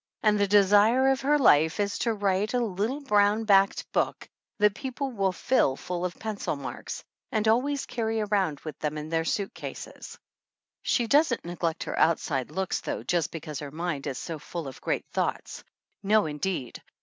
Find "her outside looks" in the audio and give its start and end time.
11.83-12.79